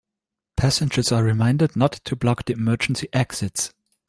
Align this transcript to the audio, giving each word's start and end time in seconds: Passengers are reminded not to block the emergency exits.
Passengers 0.57 1.11
are 1.11 1.23
reminded 1.23 1.75
not 1.75 1.91
to 2.05 2.15
block 2.15 2.45
the 2.45 2.53
emergency 2.53 3.07
exits. 3.13 3.71